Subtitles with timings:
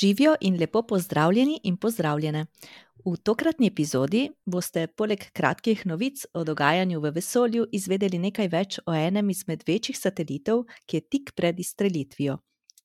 [0.00, 2.46] Živijo in lepo pozdravljeni in pozdravljene.
[3.04, 8.92] V tokratni epizodi boste poleg kratkih novic o dogajanju v vesolju izvedeli nekaj več o
[8.94, 12.36] enem izmed večjih satelitov, ki je tik pred izstrelitvijo.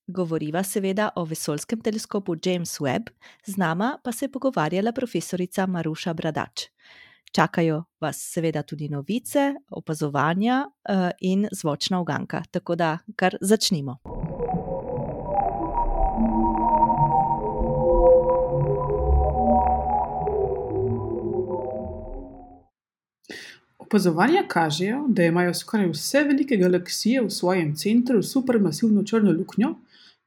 [0.07, 3.11] Govoriva seveda o vesoljskem teleskopu James Webb,
[3.45, 6.69] z nama pa se je pogovarjala profesorica Maruša Bradač.
[7.31, 13.99] Čakajo vas seveda tudi novice, opazovanja uh, in zvočna uganka, tako da kar začnimo.
[23.91, 29.73] Opazovanja kažejo, da imajo skoraj vse velike galaksije v svojem centru supermasivno črno luknjo,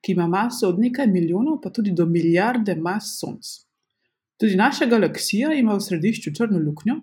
[0.04, 3.54] ki ima maso od nekaj milijonov, pa tudi do milijarde mas Sonc.
[4.36, 6.98] Tudi naša galaksija ima v središču črno luknjo,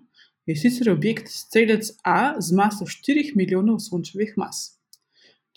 [0.46, 4.62] je sicer objekt strelec A z maso 4 milijonov sončevih mas.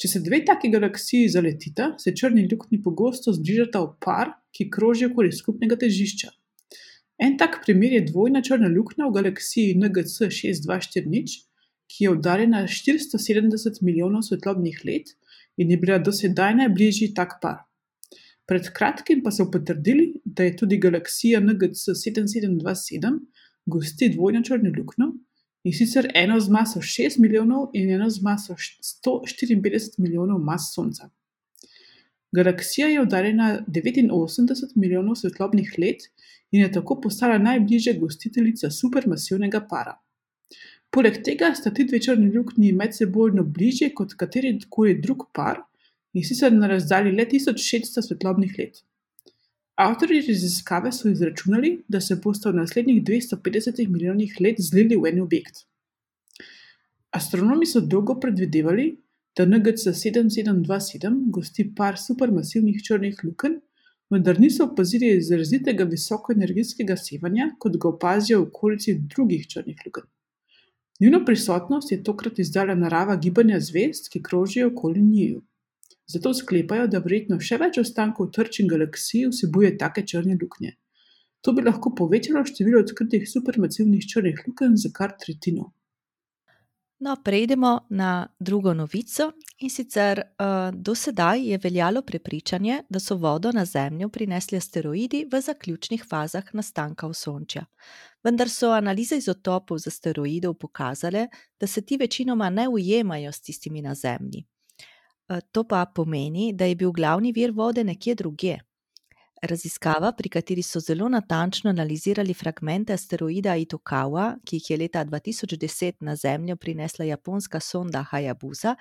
[0.01, 5.13] Če se dve taki galaksiji zaletita, se črni luknji pogosto zbližata v par, ki krožijo
[5.13, 6.33] okoli skupnega težišča.
[7.17, 11.45] En tak primer je dvojna črna luknja v galaksiji NGC 6240,
[11.87, 15.13] ki je oddaljena 470 milijonov svetlobnih let
[15.57, 17.63] in je bila dosedaj najbližji tak par.
[18.45, 23.19] Pred kratkim pa so potrdili, da je tudi galaksija NGC 7727
[23.65, 25.13] gosti dvojno črno luknjo
[25.63, 31.09] in sicer eno z maso 6 milijonov in eno z maso 154 milijonov mas Sonca.
[32.35, 36.03] Galaksija je oddaljena 89 milijonov svetlobnih let
[36.55, 39.97] in je tako postala najbližja gostiteljica supermasivnega para.
[40.95, 45.65] Poleg tega sta ti dve črni luknji medsebojno bližje kot katerikoli drug par
[46.15, 48.79] in sicer na razdalji le 1600 svetlobnih let.
[49.75, 55.19] Avtori raziskave so izračunali, da se bosta v naslednjih 250 milijonih let zlili v en
[55.25, 55.65] objekt.
[57.11, 58.93] Astronomi so dolgo predvidevali,
[59.35, 63.59] da NGC 7727 gosti par supermasivnih črnih lukenj,
[64.09, 70.09] vendar niso opazili izrazitega visokoenergetskega sevanja, kot ga opazijo v okolici drugih črnih lukenj.
[70.99, 75.41] Njuno prisotnost je tokrat izdala narava gibanja zvezd, ki krožijo okoli njiju.
[76.07, 80.75] Zato sklepajo, da verjetno še več ostankov trčin galaksij vsebuje take črne luknje.
[81.41, 85.71] To bi lahko povečalo število odkritih supermasivnih črnih lukenj za kar tretjino.
[87.05, 89.31] No, prejdemo na drugo novico.
[89.57, 95.27] In sicer uh, do sedaj je veljalo prepričanje, da so vodo na Zemljo prinesli asteroidi
[95.31, 97.65] v zaključnih fazah nastanka Osončja.
[98.23, 101.27] Vendar so analize izotopov z asteroidov pokazale,
[101.59, 104.45] da se ti večinoma ne ujemajo s tistimi na Zemlji.
[105.29, 108.64] Uh, to pa pomeni, da je bil glavni vir vode nekje drugje.
[109.45, 116.01] Raziskava, pri kateri so zelo natančno analizirali fragmente asteroida Itokawa, ki jih je leta 2010
[116.01, 118.75] na Zemljo prinesla japonska sonda Hayabusa,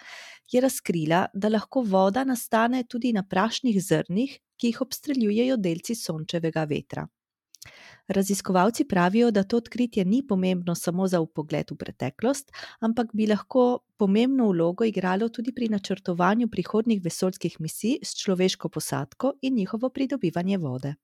[0.52, 6.64] je razkrila, da lahko voda nastane tudi na prašnih zrnih, ki jih obstreljujejo delci sončevega
[6.64, 7.06] vetra.
[8.08, 13.78] Raziskovalci pravijo, da to odkritje ni pomembno samo za upogled v preteklost, ampak bi lahko
[13.96, 20.58] pomembno vlogo igralo tudi pri načrtovanju prihodnjih vesoljskih misij s človeško posadko in njihovo pridobivanje
[20.58, 20.94] vode.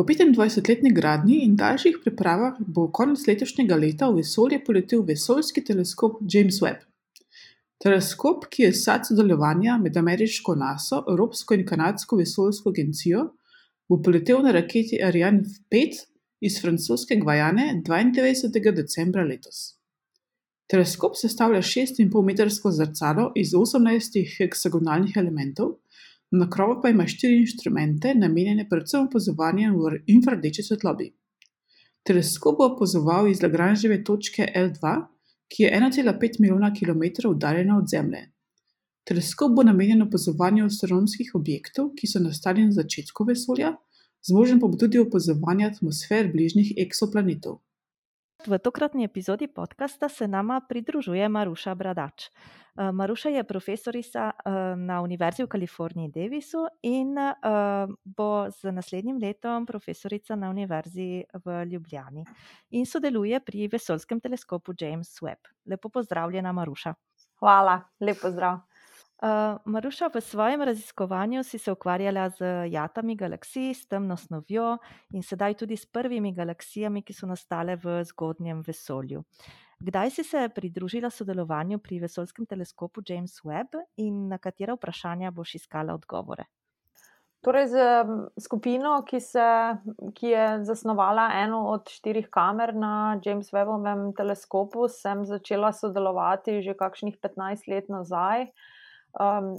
[0.00, 6.22] Po 25-letni gradnji in daljših pripravah bo konec letošnjega leta v vesolje poletel vesoljski teleskop
[6.34, 6.86] James Webb.
[7.84, 13.26] Teleskop, ki je sad sodelovanja med ameriško NASA, Evropsko in Kanadsko vesoljsko agencijo,
[13.88, 15.44] bo poletel na raketi Ariane
[15.76, 16.00] 5
[16.48, 18.72] iz francoske Gvajane 92.
[18.80, 19.60] decembra letos.
[20.72, 25.76] Teleskop sestavlja 6,5-metrsko zrcalo iz 18 heksagonalnih elementov.
[26.30, 31.08] Na krovu pa ima štiri inštrumente, namenjene predvsem opazovanju v infrardeči svetlobi.
[32.06, 34.92] Teleskop bo opazoval iz Lagranževe točke L2,
[35.50, 38.28] ki je 1,5 milijona km oddaljena od Zemlje.
[39.04, 43.74] Teleskop bo namenjen opazovanju astronomskih objektov, ki so nastali na začetku vesolja,
[44.22, 47.58] zmožen pa bo tudi opazovanje atmosfer bližnjih eksoplanetov.
[48.46, 52.28] V tokratni epizodi podcasta se nama pridružuje Maruša Bradač.
[52.28, 57.34] Eh, Maruša je profesorica eh, na Univerzi v Kaliforniji, Davisu, in eh,
[58.04, 62.24] bo z naslednjim letom profesorica na Univerzi v Ljubljani
[62.70, 65.52] in sodeluje pri vesoljskem teleskopu James Webb.
[65.66, 66.94] Lepo pozdravljena, Maruša.
[67.40, 68.69] Hvala, lepo zdrav.
[69.20, 74.78] Uh, Maruša, v svojem raziskovanju si se ukvarjala z jatami galaksij, s temno snovjo
[75.12, 79.20] in sedaj tudi s prvimi galaksijami, ki so nastale v zgodnjem vesolju.
[79.80, 85.54] Kdaj si se pridružila sodelovanju pri vesoljskem teleskopu James Webb in na katera vprašanja boš
[85.54, 86.48] iskala odgovore?
[87.44, 87.76] Torej, z
[88.40, 89.44] skupino, ki, se,
[90.16, 96.72] ki je zasnovala eno od štirih kamer na James Webbovem teleskopu, sem začela sodelovati že
[96.72, 98.48] kakšnih 15 let nazaj,
[99.18, 99.54] um,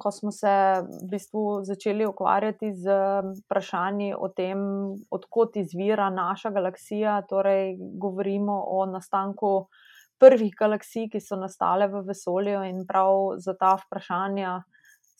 [0.00, 0.50] ko smo se
[0.82, 2.90] v bistvu začeli ukvarjati z
[3.44, 4.58] vprašanji o tem,
[5.10, 7.22] odkot izvira naša galaksija.
[7.30, 9.68] Torej, govorimo o nastanku
[10.18, 14.62] prvih galaksij, ki so nastale v vesolju, in prav za ta vprašanja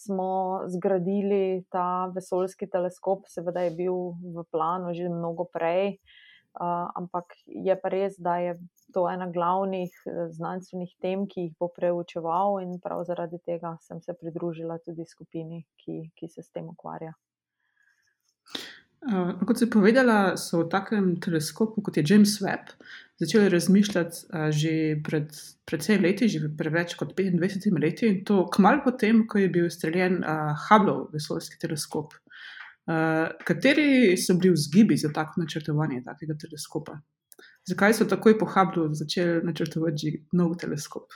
[0.04, 3.94] smo zgradili ta vesoljski teleskop, seveda je bil
[4.34, 5.96] v planu že mnogo prej,
[6.60, 8.54] ampak je pa res, da je
[8.94, 14.00] to ena glavnih eh, znanstvenih tem, ki jih bo preučeval, in prav zaradi tega sem
[14.00, 17.14] se pridružila tudi skupini, ki, ki se s tem ukvarja.
[19.04, 22.70] Uh, kot si povedala, so v takem teleskopu, kot je James Webb,
[23.20, 25.28] začeli razmišljati uh, že pred
[25.68, 29.68] precej leti, že pred več kot 25 leti, in to kmalu potem, ko je bil
[29.68, 32.16] streljen uh, Hubbleov vesoljski teleskop.
[32.84, 36.98] Uh, kateri so bili vzgibi za tako načrtovanje takega teleskopa?
[37.68, 41.08] Zakaj so takoj po Hubblu začeli načrtovati nov teleskop?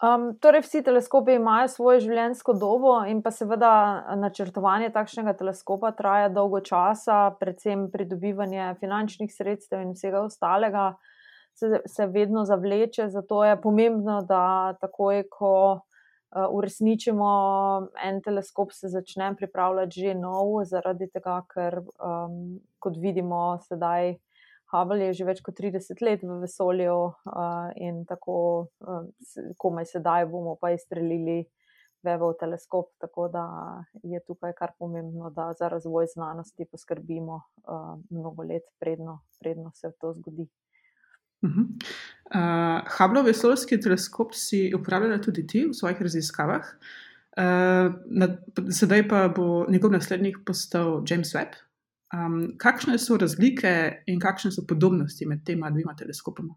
[0.00, 3.72] Um, torej, vsi teleskopi imajo svojo življenjsko dobo, in pa seveda
[4.16, 10.86] načrtovanje takšnega teleskopa traja dolgo časa, predvsem pridobivanje finančnih sredstev in vsega ostalega
[11.52, 13.10] se, se vedno zavleče.
[13.12, 15.52] Zato je pomembno, da takoj, ko
[16.30, 17.28] uresničimo
[18.04, 24.16] en teleskop, se začne pripravljati že nov, zaradi tega, ker um, kot vidimo sedaj.
[24.70, 28.36] Hubble je že več kot 30 let v vesolju uh, in tako
[28.86, 29.08] uh,
[29.58, 31.42] komaj sedaj bomo pa izstrelili
[32.06, 33.44] Vevov teleskop, tako da
[34.02, 39.90] je tukaj kar pomembno, da za razvoj znanosti poskrbimo uh, mnogo let, predno, predno se
[40.00, 40.46] to zgodi.
[41.42, 41.66] Uh -huh.
[42.34, 46.64] uh, Hubble vesoljski teleskop si uporabljala tudi ti v svojih raziskavah.
[47.36, 48.28] Uh, na,
[48.70, 51.54] sedaj pa bo njegov naslednik postal James Webb.
[52.14, 56.54] Um, kakšne so razlike in kakšne so podobnosti med tema dvema teleskopoma?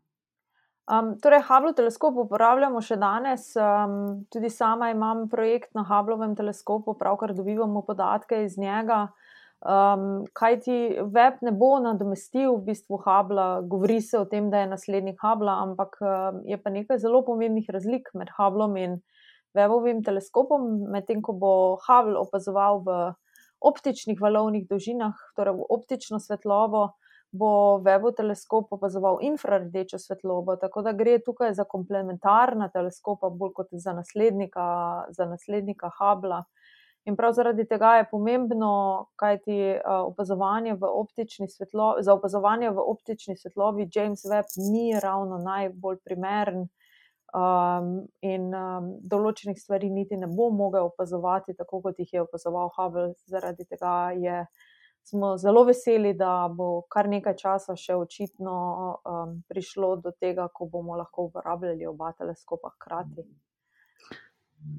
[0.92, 3.54] Um, torej, Hubble teleskop uporabljamo še danes.
[3.56, 9.08] Um, tudi sama imam projekt na Hubblovem teleskopu, pravkar dobivamo podatke iz njega.
[9.64, 10.78] Um, kaj ti
[11.16, 15.54] web ne bo nadomestil v bistvu Hubble, govori se o tem, da je naslednik Hubble,
[15.56, 18.98] ampak um, je pa nekaj zelo pomembnih razlik med Hubblom in
[19.56, 21.54] webovim teleskopom, medtem ko bo
[21.86, 22.98] Hubble opazoval v
[23.64, 26.90] optičnih valovnih dolžinah, torej v optično svetlobo,
[27.34, 30.56] bo Webov teleskop opazoval infrardečo svetlobo.
[30.62, 34.66] Tako da gre tukaj za komplementarna teleskopa, bolj kot za naslednika,
[35.10, 36.44] za naslednika Hubla.
[37.06, 38.74] In prav zaradi tega je pomembno,
[39.20, 46.00] kajti opazovanje v optični svetlobi, za opazovanje v optični svetlobi James Webb ni ravno najbolj
[46.06, 46.64] primeren
[47.34, 47.90] um,
[48.22, 53.12] in um, določenih stvari niti ne bo mogel opazovati, tako kot jih je opazoval Hubble.
[53.28, 54.40] Zaradi tega je,
[55.04, 58.58] smo zelo veseli, da bo kar nekaj časa še očitno
[58.96, 63.28] um, prišlo do tega, ko bomo lahko uporabljali oba teleskopa hkrati.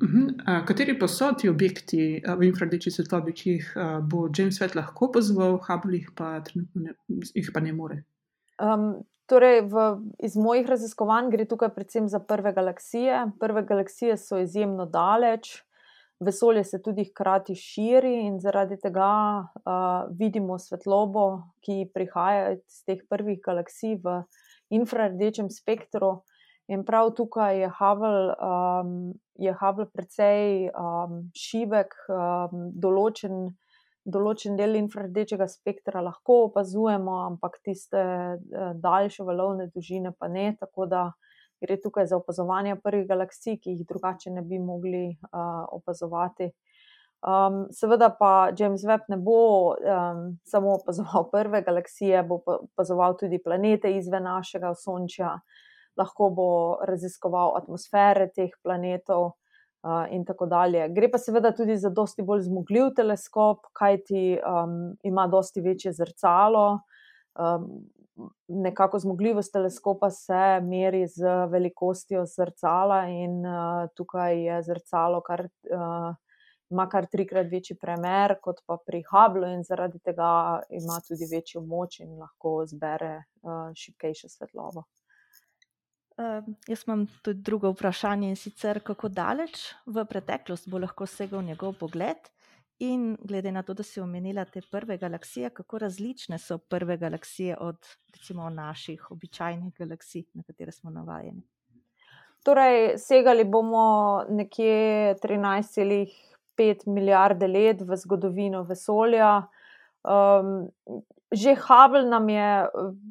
[0.04, 0.30] Uhum.
[0.66, 3.72] Kateri pa so ti objekti v infrardeči svetlobi, ki jih
[4.10, 6.38] bo James Webb lahko pozval, Hubble jih pa,
[6.74, 6.94] ne,
[7.34, 8.00] jih pa ne more?
[8.62, 9.84] Um, Torej, v,
[10.20, 13.22] iz mojih raziskovanj gre tukaj predvsem za prve galaksije.
[13.40, 15.62] Prve galaksije so izjemno daleč,
[16.20, 19.08] vesolje se tudi hkrati širi in zaradi tega
[19.40, 21.24] uh, vidimo svetlobo,
[21.64, 24.20] ki prihaja iz teh prvih galaksij v
[24.76, 26.18] infrardečem spektru.
[26.72, 33.50] In prav tukaj je Hubble, um, je Hubble precej um, šibek, um, določen
[34.04, 40.52] določen del infrardečega spektra lahko opazujemo, ampak tiste eh, daljše valovne dolžine pa ne.
[40.60, 41.06] Tako da
[41.64, 46.50] gre tukaj za opazovanje prvih galaksij, ki jih drugače ne bi mogli uh, opazovati.
[47.24, 53.40] Um, seveda pa James Webb ne bo um, samo opazoval prve galaksije, bo opazoval tudi
[53.40, 55.38] planete izven našega Sončja,
[55.96, 56.50] lahko bo
[56.88, 59.32] raziskoval atmosfere teh planetov
[60.10, 60.88] in tako dalje.
[60.96, 66.80] Gre pa seveda tudi za dosti bolj zmogljiv teleskop, kajti um, ima dosti večje zrcalo.
[67.36, 67.68] Um,
[68.48, 76.14] nekako zmogljivost teleskopa se meri z velikostjo zrcala, in uh, tukaj je zrcalo, kar uh,
[76.70, 81.60] ima kar trikrat večji premer kot pa pri Hublu, in zaradi tega ima tudi večjo
[81.60, 84.86] moč in lahko zbere uh, šipkejšo svetlobo.
[86.14, 91.42] Uh, jaz imam tudi drugo vprašanje in sicer, kako daleč v preteklost bo lahko segel
[91.42, 92.30] njegov pogled.
[92.78, 97.56] In glede na to, da si omenila te prve galaksije, kako različne so prve galaksije
[97.60, 97.78] od
[98.12, 101.42] recimo, naših običajnih galaksij, na katere smo navajeni.
[102.44, 106.14] Torej, segali bomo nekje 13,5
[106.54, 109.46] pet milijarde let v zgodovino vesolja.
[110.04, 110.68] Um,
[111.34, 112.66] že Hubble nam je,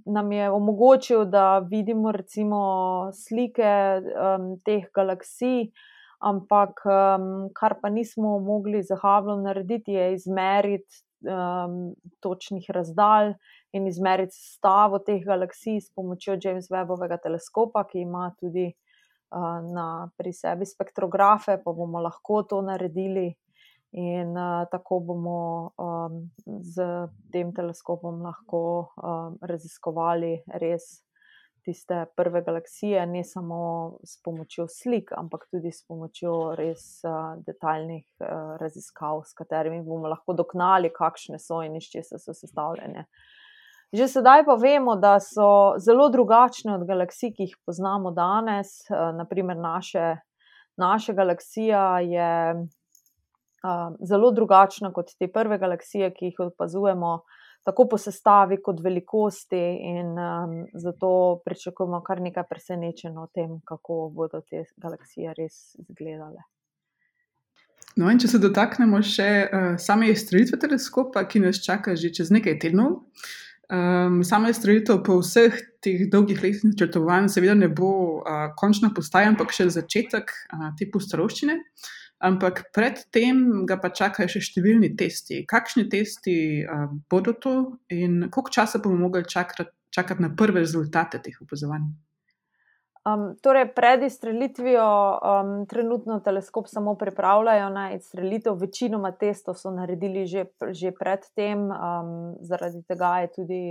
[0.05, 2.59] nam je omogočil, da vidimo recimo
[3.13, 5.71] slike um, teh galaksij,
[6.23, 13.33] ampak um, kar pa nismo mogli z Hubblom narediti, je izmeriti um, točnih razdalj
[13.73, 20.09] in izmeriti stavo teh galaksij s pomočjo James Webbovega teleskopa, ki ima tudi uh, na,
[20.17, 23.33] pri sebi spektrografe, pa bomo lahko to naredili.
[23.93, 26.31] In uh, tako bomo um,
[26.61, 26.81] z
[27.31, 31.03] tem teleskopom lahko um, raziskovali res
[31.63, 38.03] tiste prve galaksije, ne samo s pomočjo slik, ampak tudi s pomočjo res uh, detaljnih
[38.19, 43.05] uh, raziskav, s katerimi bomo lahko dognali, kakšne so in iz česa so sestavljene.
[43.93, 48.79] Že sedaj pa vemo, da so zelo drugačne od galaksij, ki jih poznamo danes.
[48.89, 50.15] Uh, naprimer, naše,
[50.81, 52.31] naša galaksija je
[54.07, 57.21] zelo drugačna kot te prve galaksije, ki jih opazujemo,
[57.63, 64.09] tako po sestavi kot velikosti, in um, zato pričakujemo kar nekaj presenečenja o tem, kako
[64.15, 66.43] bodo te galaksije res izgledale.
[67.95, 72.33] No, in če se dotaknemo še uh, same izstrelitve teleskopa, ki nas čaka že čez
[72.33, 73.03] nekaj tednov.
[73.73, 79.31] Um, sama izstrelitev po vseh teh dolgih letih načrtovanj, seveda, ne bo uh, končna postaja,
[79.31, 81.55] ampak še začetek uh, te pustolovščine.
[81.61, 81.93] Uh,
[82.23, 85.43] ampak predtem ga pa čakajo še številni testi.
[85.49, 87.55] Kakšni testi uh, bodo to
[87.91, 91.91] in koliko časa bomo mogli čakati, čakati na prve rezultate teh opazovanj?
[93.03, 94.87] Um, torej, pred izstrelitvijo
[95.19, 102.13] um, trenutno teleskop samo pripravljajo na izstrelitev, večinoma testov so naredili že, že predtem, um,
[102.39, 103.61] zaradi tega je tudi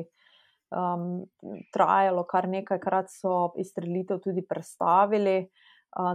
[0.69, 1.25] um,
[1.73, 5.47] trajalo kar nekajkrat, so izstrelitev tudi predstavili.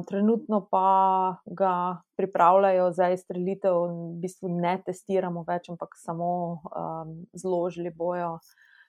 [0.07, 7.91] Trenutno pa ga pripravljajo za izstrelitev, v bistvu ne testiramo več, ampak samo um, zložili
[7.93, 8.39] bojo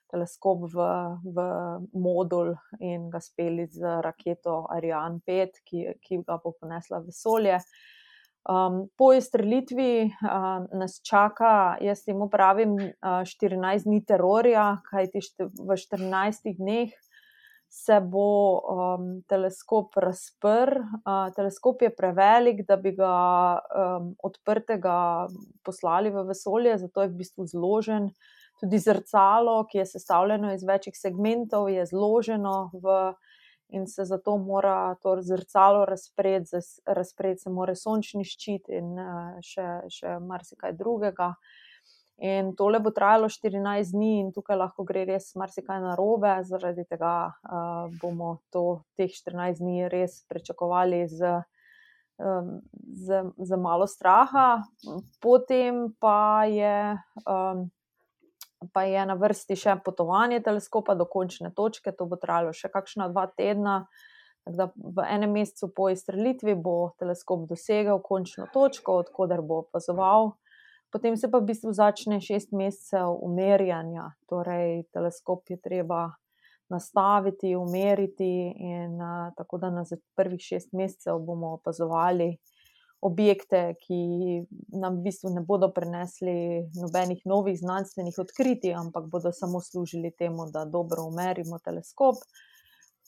[0.09, 0.87] teleskop v,
[1.29, 1.45] v
[1.93, 7.61] modul in ga speli z raketo Ariane 5, ki, ki ga bo ponesla v vesolje.
[8.49, 15.21] Um, po izstrelitvi um, nas čaka, jaz temu pravim, uh, 14 dni terorja, kajti
[15.53, 16.97] v 14 dneh
[17.69, 20.81] se bo um, teleskop razprl.
[21.05, 25.29] Uh, teleskop je prevelik, da bi ga um, odprtega
[25.65, 28.11] poslali v vesolje, zato je v bistvu zložen.
[28.61, 32.97] Tudi zrcalo, ki je sestavljeno iz večjih segmentov, je zloženo v,
[33.69, 39.69] in se zato mora to zrcalo razpreti, razpreti se mora sončni ščit in uh, še,
[39.93, 41.35] še marsikaj drugega.
[42.19, 47.31] In tole bo trajalo 14 dni, in tukaj lahko gre res marsikaj narobe, zaradi tega
[47.31, 51.31] uh, bomo to, teh 14 dni res pričakovali z,
[52.19, 52.57] um,
[53.07, 54.65] z, z malo straha.
[55.23, 57.63] Potem pa je, um,
[58.75, 63.13] pa je na vrsti še potovanje teleskopa do končne točke, to bo trajalo še kakšna
[63.15, 63.85] dva tedna.
[64.49, 70.33] V enem mesecu po izstrelitvi bo teleskop dosegel končno točko, odkuder bo opazoval.
[70.93, 76.09] Potem se pa v bistvu začne šest mesecev umerjanja, torej teleskop je treba
[76.73, 79.85] nastaviti, umeriti, in uh, tako da na
[80.17, 82.37] prvih šest mesecev bomo opazovali
[83.01, 84.01] objekte, ki
[84.75, 90.49] nam v bistvu ne bodo prinesli nobenih novih znanstvenih odkritij, ampak bodo samo služili temu,
[90.53, 92.19] da dobro umerimo teleskop.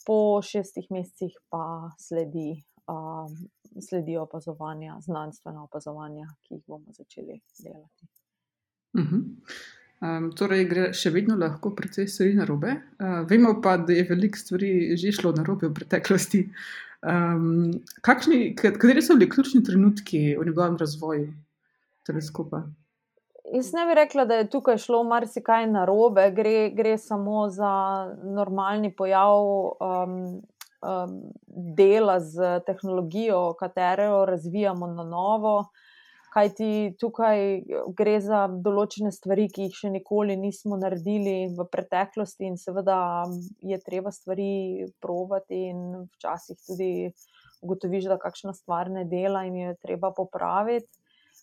[0.06, 3.34] Po šestih mesecih pa sledi um,
[3.78, 8.08] sledijo opazovanja, znanstvena opazovanja, ki jih bomo začeli delati.
[8.94, 9.22] Uh -huh.
[10.00, 12.74] um, torej, gre še vedno lahko precej stvari na robe.
[12.98, 16.48] Uh, vemo pa, da je veliko stvari že šlo na robe v preteklosti.
[17.02, 21.32] Um, kakšni, kateri so bili ključni trenutki v njegovem razvoju
[22.06, 22.62] teleskopa?
[23.52, 27.72] Jaz ne bi rekla, da je tukaj šlo marsikaj na robe, gre, gre samo za
[28.22, 30.42] normalni pojav um,
[30.82, 31.20] um,
[31.76, 35.54] dela z tehnologijo, katero razvijamo na novo.
[36.30, 36.70] Kaj ti
[37.00, 37.40] tukaj
[37.98, 43.00] gre za določene stvari, ki jih še nikoli nismo naredili v preteklosti, in seveda
[43.66, 46.92] je treba stvari provati, in včasih tudi
[47.66, 50.86] ugotoviš, da kakšna stvar ne dela in jo je treba popraviti.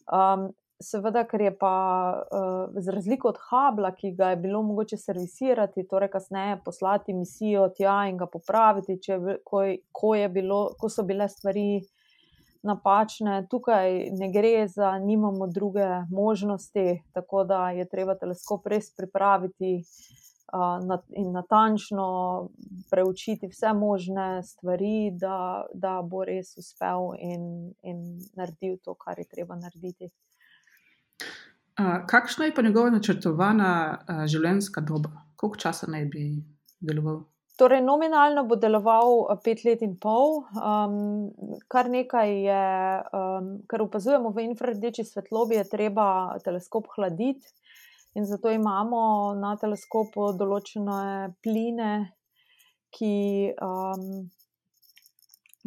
[0.07, 1.73] Um, Seveda, ker je pa
[2.21, 7.69] uh, za razliko od Habla, ki ga je bilo mogoče servisirati, torej kasneje poslati misijo
[7.77, 11.81] tja in ga popraviti, če, ko, ko, bilo, ko so bile stvari
[12.67, 19.73] napačne, tukaj ne gre za, nimamo druge možnosti, tako da je treba teleskop res pripraviti
[19.81, 22.07] uh, in natančno
[22.91, 28.07] preučiti vse možne stvari, da, da bo res uspel in, in
[28.37, 30.13] naredil to, kar je treba narediti.
[31.77, 35.11] Uh, kakšna je pa njegova načrtovana uh, življenjska doba?
[35.37, 36.23] Koliko časa naj bi
[36.81, 37.19] deloval?
[37.57, 40.97] Torej, nominalno bo deloval pet let in pol, um,
[41.69, 42.65] kar nekaj je,
[43.17, 46.07] um, kar opazujemo v infrardeči svetlobi, je treba
[46.45, 47.53] teleskop hladiti.
[48.17, 51.93] In zato imamo na teleskopu določene pline,
[52.93, 53.15] ki,
[53.61, 54.05] um,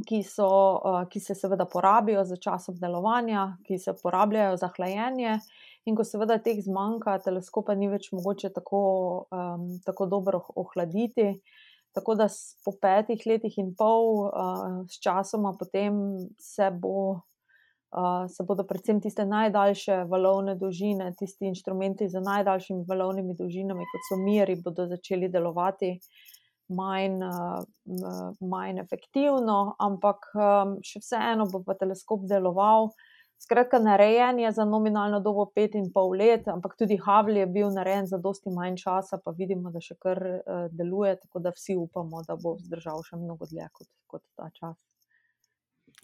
[0.07, 5.39] ki, so, uh, ki se seveda porabijo za čas obdelovanja, ki se uporabljajo za hlajenje.
[5.91, 8.81] In ko seveda teh zmanjka, teleskopa ni več mogoče tako,
[9.35, 11.33] um, tako dobro ohladiti.
[11.97, 12.29] Tako da
[12.65, 15.97] po petih letih in pol, uh, s časoma, potem
[16.39, 23.35] se, bo, uh, se bodo predvsem tiste najdaljše valovne dolžine, tisti inštrumenti z najdaljšimi valovnimi
[23.41, 25.97] dolžinami, kot so miri, bodo začeli delovati
[26.71, 32.93] manj, uh, manj efektivno, ampak um, še vseeno bo pa teleskop deloval.
[33.41, 37.71] Skratka, narejen je za nominalno dobo pet in pol let, ampak tudi Havli je bil
[37.73, 41.79] narejen za dosti manj časa, pa vidimo, da še kar uh, deluje, tako da vsi
[41.81, 44.77] upamo, da bo zdržal še mnogo dlje kot, kot ta čas.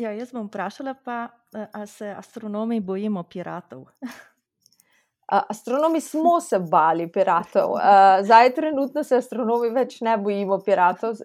[0.00, 1.18] Ja, jaz bom vprašala, pa,
[1.52, 3.84] eh, ali se astronomi bojimo piratov.
[5.26, 7.72] Astronomi smo se bali piratov,
[8.22, 11.18] zdaj trenutno se astronomi več ne bojimo piratov.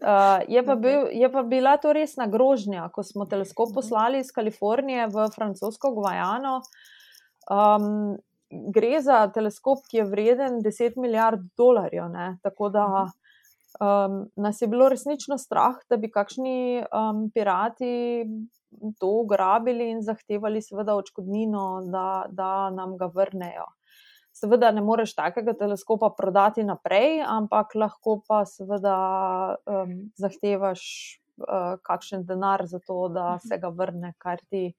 [0.50, 3.76] Je pa, bil, je pa bila to resna grožnja, ko smo teleskop mhm.
[3.76, 6.62] poslali iz Kalifornije v francosko Gvajano.
[7.52, 8.18] Um,
[8.52, 12.10] gre za teleskop, ki je vreden 10 milijard dolarjev.
[12.10, 12.38] Ne?
[12.44, 18.26] Tako da um, nas je bilo resnično strah, da bi kakšni um, pirati
[19.00, 23.68] to ugrabili in zahtevali, seveda, odškodnino, da, da nam ga vrnejo.
[24.32, 28.96] Seveda ne moreš takega teleskopa prodati naprej, ampak lahko pa seveda
[29.68, 30.84] um, zahtevaš
[31.44, 33.48] uh, kakšen denar za to, da mhm.
[33.48, 34.72] se ga vrne, kar ti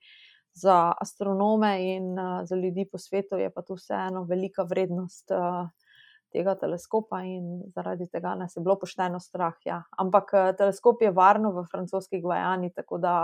[0.54, 5.30] za astronome in uh, za ljudi po svetu je pa to vseeno velika vrednost.
[5.30, 5.68] Uh,
[6.32, 9.52] Tega teleskopa, in zaradi tega nas je bilo pošteno strah.
[9.68, 9.82] Ja.
[10.00, 13.16] Ampak teleskop je varno v francoski Gvajani, tako da,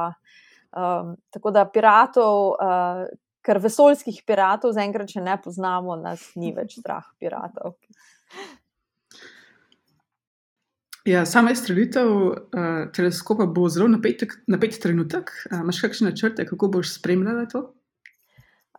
[0.76, 3.06] um, tako da piratov, uh,
[3.48, 7.78] ker vesoljskih piratov zaenkrat še ne poznamo, nas ni več strah piratov.
[11.08, 12.34] Ja, sama izstrelitev uh,
[12.92, 15.32] teleskopa bo zelo napet, napet trenutek.
[15.48, 17.62] Uh, Máš kakšne načrte, kako boš spremljala to?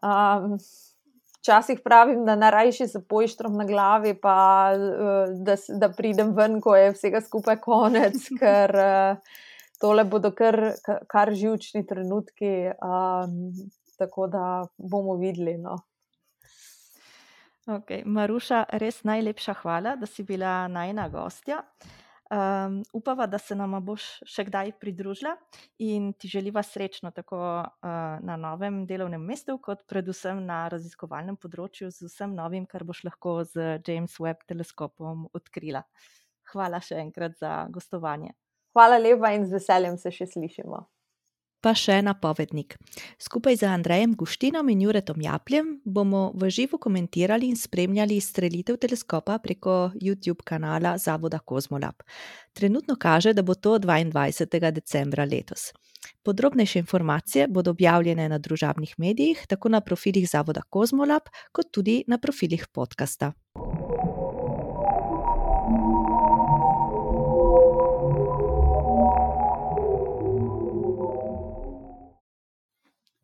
[0.06, 0.60] Um,
[1.40, 4.36] včasih pravim, da najrajši se poištrom na glavi, pa
[4.76, 9.42] uh, da, da pridem ven, ko je vsega skupaj konec, ker uh,
[9.82, 10.60] tole bodo kar,
[11.10, 12.54] kar živčni trenutki.
[12.78, 13.50] Um,
[14.00, 14.44] tako da
[14.78, 15.58] bomo videli.
[15.62, 15.78] No.
[17.70, 18.02] Okay.
[18.06, 21.62] Maruša, res najlepša hvala, da si bila najna gostja.
[22.30, 25.32] Um, upava, da se nam boš še kdaj pridružila
[25.82, 27.88] in ti želiva srečno tako uh,
[28.22, 33.40] na novem delovnem mestu, kot predvsem na raziskovalnem področju z vsem novim, kar boš lahko
[33.50, 35.82] z James Webb teleskopom odkrila.
[36.54, 38.36] Hvala še enkrat za gostovanje.
[38.78, 40.86] Hvala lepa in z veseljem se še slišimo.
[41.60, 42.78] Pa še napovednik.
[43.20, 49.36] Skupaj z Andrejem Guštinom in Juretom Japljem bomo v živo komentirali in spremljali streljitev teleskopa
[49.44, 52.00] preko YouTube kanala Zavoda Kozmolab.
[52.56, 54.72] Trenutno kaže, da bo to 22.
[54.72, 55.74] decembra letos.
[56.24, 62.18] Podrobnejše informacije bodo objavljene na družabnih medijih, tako na profilih Zavoda Kozmolab, kot tudi na
[62.18, 63.34] profilih podcasta.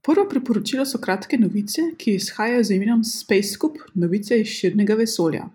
[0.05, 5.47] Prvo priporočilo so kratke novice, ki izhajajo z imenom Space Scoop, novice iz širnega vesolja.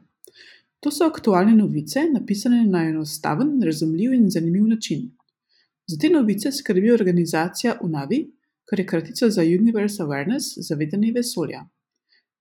[0.83, 5.05] To so aktualne novice, napisane na enostaven, razumljiv in zanimiv način.
[5.87, 8.19] Za te novice skrbi organizacija UNAVI,
[8.65, 11.61] kar je kratica za Universe Awareness, zavedanje vesolja.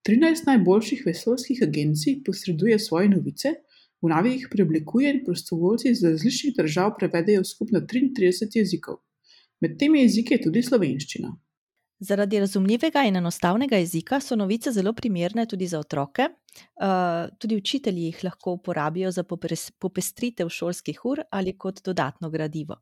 [0.10, 3.52] 13 najboljših vesoljskih agencij posreduje svoje novice,
[4.02, 8.98] UNAVI jih preoblikuje in prostovoljci iz različnih držav prevedejo skupno 33 jezikov.
[9.62, 11.36] Med temi jeziki je tudi slovenščina.
[12.00, 16.30] Zaradi razumljivega in enostavnega jezika so novice zelo primerne tudi za otroke.
[16.30, 19.24] Uh, tudi učitelji jih lahko uporabijo za
[19.80, 22.76] popestritev šolskih ur ali kot dodatno gradivo.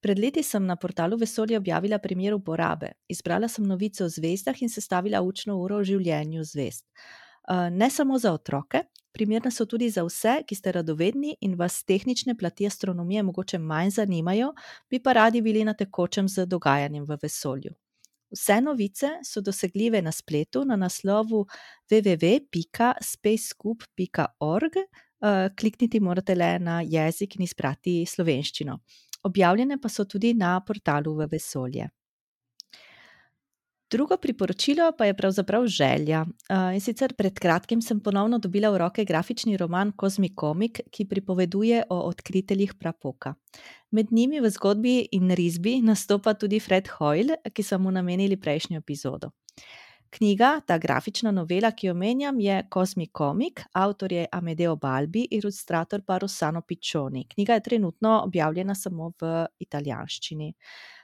[0.00, 2.92] Pred leti sem na portalu Vesolje objavila primer uporabe.
[3.08, 6.84] Izbrala sem novice o zvezdah in sestavila učno uro o življenju zvezd.
[7.50, 11.84] Uh, ne samo za otroke, primerne so tudi za vse, ki ste radovedni in vas
[11.84, 14.52] tehnične plati astronomije mogoče manj zanimajo,
[14.90, 17.74] bi pa radi bili na tekočem z dogajanjem v vesolju.
[18.30, 21.46] Vse novice so dosegljive na spletu na naslovu
[21.90, 24.72] www.spacescoop.org
[25.56, 28.78] klikniti morate le na jezik in izbrati slovenščino.
[29.22, 31.88] Objavljene pa so tudi na portalu v vesolje.
[33.90, 36.26] Drugo priporočilo pa je pravzaprav želja.
[36.74, 41.82] In sicer pred kratkim sem ponovno dobila v roke grafični roman Cosmic Comic, ki pripoveduje
[41.90, 43.34] o odkriteljih prapoka.
[43.90, 48.78] Med njimi v zgodbi in risbi nastopa tudi Fred Hoyle, ki so mu namenili prejšnjo
[48.78, 49.30] epizodo.
[50.10, 56.02] Knjiga, ta grafična novela, ki jo menjam, je Cosmic Comic, avtor je Amedeo Balbi, ilustrator
[56.06, 57.28] pa Rossano Piccioni.
[57.28, 60.48] Knjiga je trenutno objavljena samo v italijanščini.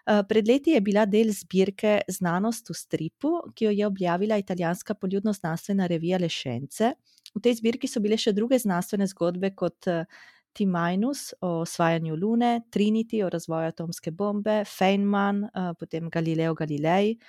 [0.06, 4.94] Eh, pred leti je bila del zbirke Znanost v stripu, ki jo je objavila italijanska
[4.94, 6.92] poljudno-znanstvena revija Lešence.
[7.34, 10.04] V tej zbirki so bile še druge znanstvene zgodbe kot eh,
[10.52, 17.20] T-Minus o osvajanju Lune, Trinity o razvoju atomske bombe, Feynman, eh, potem Galileo Galilei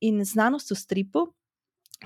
[0.00, 1.28] in znanost v stripu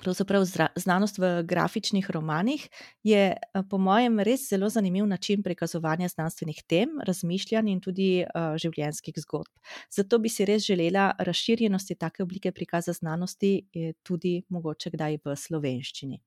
[0.02, 0.44] pravzaprav
[0.76, 2.68] znanost v grafičnih romanih,
[3.02, 8.56] je eh, po mojem res zelo zanimiv način prikazovanja znanstvenih tem, razmišljanj in tudi uh,
[8.56, 9.52] življenjskih zgodb.
[9.90, 13.68] Zato bi si res želela razširjenosti take oblike prikaza znanosti
[14.02, 16.20] tudi mogoče kdaj v slovenščini.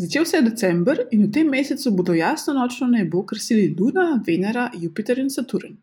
[0.00, 4.70] Začel se je december in v tem mesecu bodo jasno nočno nebo krasili Luna, Venera,
[4.72, 5.74] Jupiter in Saturn.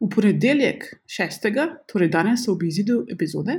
[0.00, 1.48] V ponedeljek 6.,
[1.90, 3.56] torej danes ob izidu epizode,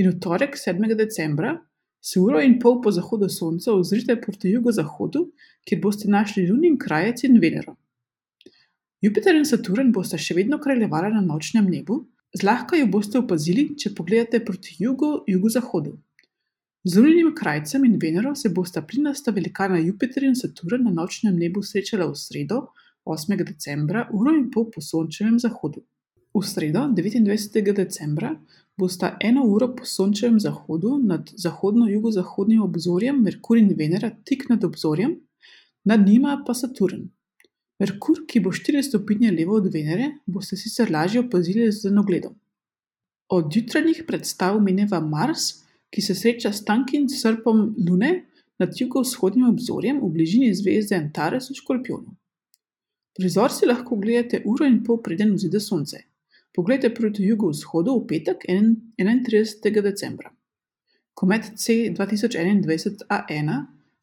[0.00, 0.96] in v torek 7.
[0.96, 1.52] decembra
[2.00, 5.26] se uro in pol po zahodu Sonca ozrite proti jugozahodu,
[5.68, 7.76] kjer boste našli Lunin krajec in Venero.
[9.02, 11.98] Jupiter in Saturn boste še vedno kraljevali na nočnem nebu,
[12.32, 15.98] zlahka jo boste opazili, če pogledate proti jugu-jugozahodu.
[16.84, 21.62] Z Luninim krajcem in Venero se bosta plinasta velikana Jupiter in Saturn na nočnem nebu
[21.62, 22.56] srečala v sredo,
[23.04, 23.36] 8.
[23.44, 25.78] decembra, uro in pol po sončevem zahodu.
[26.34, 27.62] V sredo, 29.
[27.76, 28.32] decembra,
[28.74, 35.20] bosta eno uro po sončevem zahodu nad zahodno-jugozahodnim obzorjem Merkur in Venera tik nad obzorjem,
[35.84, 37.06] nad njima pa Saturn.
[37.78, 42.34] Merkur, ki bo 4 stopinje levo od Venere, boste sicer lažje opazili z nogledom.
[43.30, 48.12] Od jutranjih predstav mineva Mars, ki se sreča s tankim srpom Lune
[48.58, 52.16] nad jugovzhodnim obzorjem v bližini zvezde Antares v Škorpionu.
[53.12, 56.00] Prizor si lahko gledate uro in pol preden vzide sonce.
[56.52, 59.82] Poglejte proti jugovzhodu v petek 31.
[59.82, 60.32] decembra.
[61.14, 63.50] Komet C 2021 A1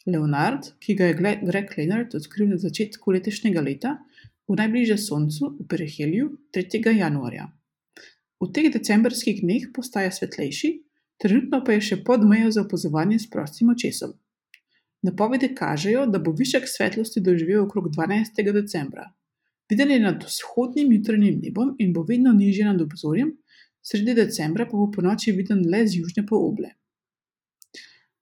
[0.06, 3.96] Leonard, ki ga je Greg Leonard odkril na začetku letošnjega leta,
[4.48, 6.82] bo najbližje Soncu v Perihelju 3.
[6.98, 7.50] januarja.
[8.40, 10.72] V teh decembrskih dneh postaja svetlejši,
[11.22, 14.16] trenutno pa je še pod mejo za opazovanje s prostim očesom.
[15.04, 18.42] Napovedi kažejo, da bo višek svetlosti doživel okrog 12.
[18.52, 19.06] decembra.
[19.70, 23.36] Viden je nad vzhodnim jutranjim nebom in bo vedno nižje nad obzorjem,
[23.82, 26.74] sredi decembra pa bo po noči viden le z južne poloble.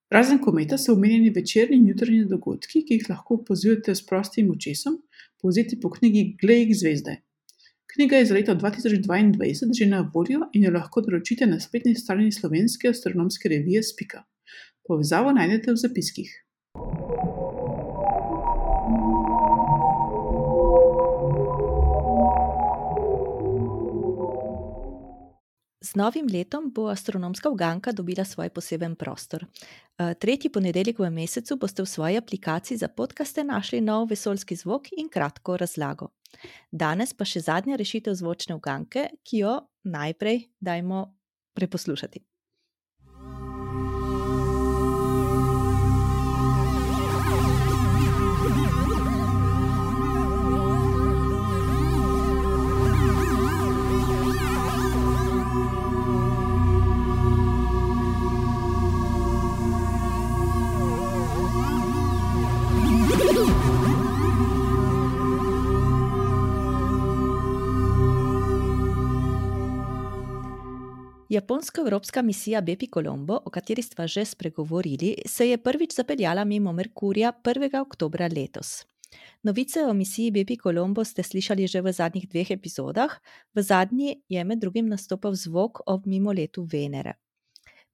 [0.09, 5.01] Razen kometa so omenjeni večerni in jutranji dogodki, ki jih lahko opazujete s prostim očesom,
[5.41, 7.17] povzeti po knjigi Glej zvezde.
[7.93, 12.31] Knjiga je iz leta 2022 že na voljo in jo lahko naročite na spletni strani
[12.31, 14.23] slovenske astronomske revije Spika.
[14.87, 16.33] Povezavo najdete v zapiskih.
[25.81, 29.45] Z novim letom bo astronomska uganka dobila svoj poseben prostor.
[29.45, 34.91] Eh, tretji ponedeljek v mesecu boste v svoji aplikaciji za podkaste našli nov vesoljski zvok
[34.97, 36.09] in kratko razlago.
[36.71, 39.53] Danes pa še zadnja rešitev zvočne uganke, ki jo
[39.87, 41.05] najprej dajmo
[41.57, 42.23] preposlušati.
[71.37, 77.33] Japonsko-evropska misija Bepi Colombo, o kateri smo že spregovorili, se je prvič zapeljala mimo Merkurja
[77.43, 77.81] 1.
[77.81, 78.85] oktober letos.
[79.43, 83.19] Novice o misiji Bepi Colombo ste slišali že v zadnjih dveh epizodah,
[83.53, 87.13] v zadnji je med drugim nastopal zvok ob mimoletu Venere.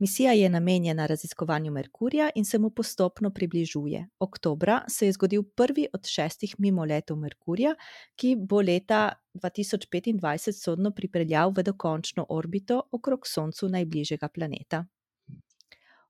[0.03, 4.07] Misija je namenjena raziskovanju Merkurja in se mu postopno približuje.
[4.19, 7.75] Oktobra se je zgodil prvi od šestih mimoletov Merkurja,
[8.15, 14.83] ki bo leta 2025 sodno pripeljal v dokončno orbito okrog Soncu najbližjega planeta.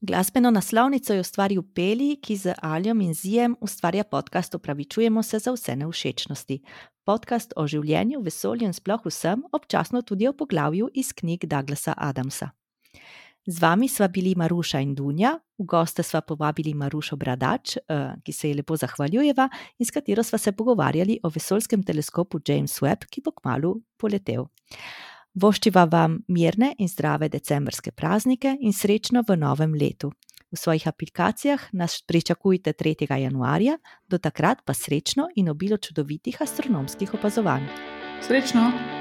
[0.00, 5.52] Glasbeno naslovnico je ustvaril Peli, ki z Aljom in Zijem ustvarja podcast Opravičujemo se za
[5.52, 6.62] vse neušečnosti.
[7.04, 12.50] Podcast o življenju, vesolju in sploh vsem, občasno tudi o poglavju iz knjig Douglasa Adamsa.
[13.50, 18.32] Z vami sva bili Maruša in Dunja, v goste sva povabili Marušo Bradač, eh, ki
[18.32, 23.08] se ji lepo zahvaljujeva in s katero sva se pogovarjali o vesoljskem teleskopu James Webb,
[23.10, 24.46] ki bo kmalo poletel.
[25.34, 30.12] Voščiva vam mirne in zdrave decembrske praznike in srečno v novem letu.
[30.52, 33.18] V svojih aplikacijah nas pričakujte 3.
[33.18, 37.66] januarja, do takrat pa srečno in obilo čudovitih astronomskih opazovanj.
[38.22, 38.99] Srečno!